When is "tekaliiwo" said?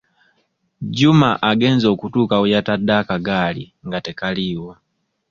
4.05-4.71